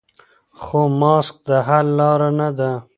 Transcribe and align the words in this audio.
خو 0.61 0.79
ماسک 0.99 1.35
د 1.47 1.49
حل 1.67 1.87
لاره 1.99 2.29
نه 2.39 2.49
ده. 2.57 2.71